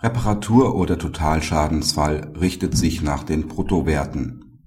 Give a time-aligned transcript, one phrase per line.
[0.00, 4.62] Reparatur oder Totalschadensfall richtet sich nach den Bruttowerten.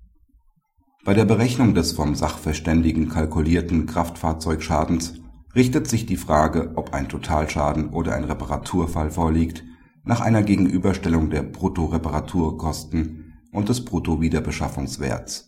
[1.06, 5.22] Bei der Berechnung des vom Sachverständigen kalkulierten Kraftfahrzeugschadens
[5.56, 9.63] richtet sich die Frage, ob ein Totalschaden oder ein Reparaturfall vorliegt,
[10.04, 15.48] nach einer Gegenüberstellung der Bruttoreparaturkosten und des Bruttowiederbeschaffungswerts.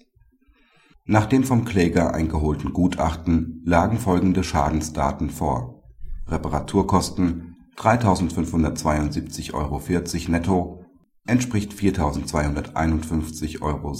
[1.04, 5.84] Nach dem vom Kläger eingeholten Gutachten lagen folgende Schadensdaten vor:
[6.28, 9.82] Reparaturkosten 3.572,40 Euro
[10.30, 10.86] netto
[11.26, 13.94] entspricht 4.251,16 Euro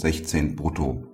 [0.56, 1.04] brutto,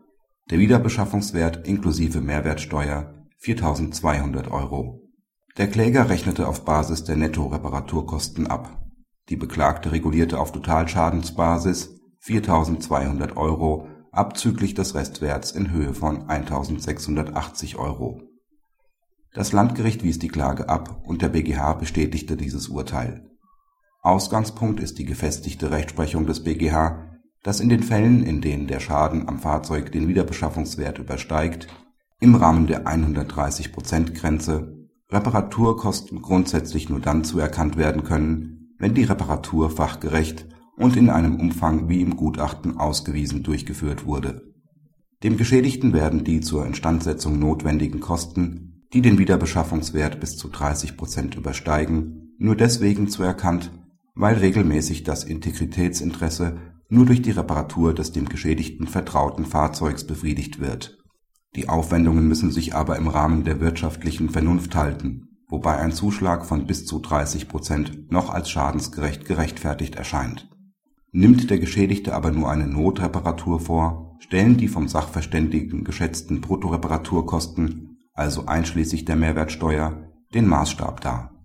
[0.51, 5.09] der Wiederbeschaffungswert inklusive Mehrwertsteuer 4.200 Euro.
[5.57, 8.83] Der Kläger rechnete auf Basis der Nettoreparaturkosten ab.
[9.29, 18.30] Die Beklagte regulierte auf Totalschadensbasis 4.200 Euro abzüglich des Restwerts in Höhe von 1.680 Euro
[19.33, 23.31] das Landgericht wies die Klage ab und der BGH bestätigte dieses Urteil.
[24.03, 27.11] Ausgangspunkt ist die gefestigte Rechtsprechung des BGH,
[27.43, 31.69] dass in den Fällen, in denen der Schaden am Fahrzeug den Wiederbeschaffungswert übersteigt,
[32.19, 34.77] im Rahmen der 130%-Grenze
[35.11, 40.47] Reparaturkosten grundsätzlich nur dann zuerkannt werden können, wenn die Reparatur fachgerecht
[40.77, 44.43] und in einem Umfang wie im Gutachten ausgewiesen durchgeführt wurde.
[45.23, 51.37] Dem Geschädigten werden die zur Instandsetzung notwendigen Kosten die den Wiederbeschaffungswert bis zu 30 Prozent
[51.37, 53.71] übersteigen, nur deswegen zuerkannt,
[54.15, 56.57] weil regelmäßig das Integritätsinteresse
[56.89, 60.99] nur durch die Reparatur des dem Geschädigten vertrauten Fahrzeugs befriedigt wird.
[61.55, 66.67] Die Aufwendungen müssen sich aber im Rahmen der wirtschaftlichen Vernunft halten, wobei ein Zuschlag von
[66.67, 70.49] bis zu 30 Prozent noch als schadensgerecht gerechtfertigt erscheint.
[71.13, 78.47] Nimmt der Geschädigte aber nur eine Notreparatur vor, stellen die vom Sachverständigen geschätzten Bruttoreparaturkosten also
[78.47, 81.41] einschließlich der Mehrwertsteuer, den Maßstab dar.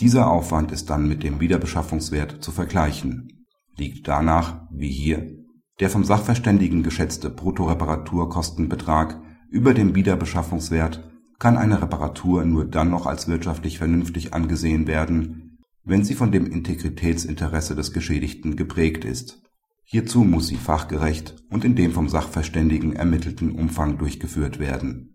[0.00, 3.46] Dieser Aufwand ist dann mit dem Wiederbeschaffungswert zu vergleichen.
[3.76, 5.36] Liegt danach, wie hier,
[5.80, 13.28] der vom Sachverständigen geschätzte Bruttoreparaturkostenbetrag über dem Wiederbeschaffungswert, kann eine Reparatur nur dann noch als
[13.28, 19.42] wirtschaftlich vernünftig angesehen werden, wenn sie von dem Integritätsinteresse des Geschädigten geprägt ist.
[19.84, 25.13] Hierzu muss sie fachgerecht und in dem vom Sachverständigen ermittelten Umfang durchgeführt werden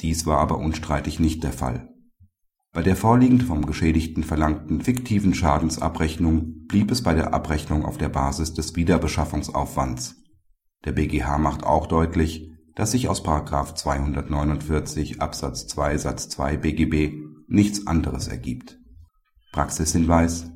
[0.00, 1.88] dies war aber unstreitig nicht der Fall.
[2.72, 8.08] Bei der vorliegend vom Geschädigten verlangten fiktiven Schadensabrechnung blieb es bei der Abrechnung auf der
[8.08, 10.16] Basis des Wiederbeschaffungsaufwands.
[10.84, 13.24] Der BGH macht auch deutlich, dass sich aus§
[13.74, 17.12] 249 Absatz 2 Satz 2 BGB
[17.46, 18.78] nichts anderes ergibt.
[19.52, 20.50] Praxishinweis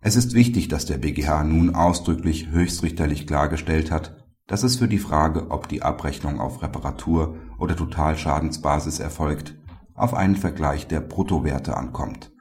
[0.00, 4.98] Es ist wichtig, dass der BGH nun ausdrücklich höchstrichterlich klargestellt hat dass es für die
[4.98, 9.56] Frage, ob die Abrechnung auf Reparatur oder Totalschadensbasis erfolgt,
[9.94, 12.32] auf einen Vergleich der Bruttowerte ankommt.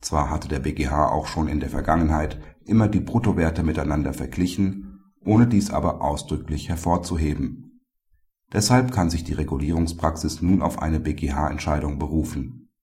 [0.00, 5.48] Zwar hatte der BGH auch schon in der Vergangenheit immer die Bruttowerte miteinander verglichen, ohne
[5.48, 7.80] dies aber ausdrücklich hervorzuheben.
[8.52, 12.61] Deshalb kann sich die Regulierungspraxis nun auf eine BGH-Entscheidung berufen